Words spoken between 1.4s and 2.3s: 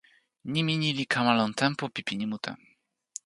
tenpo pi pini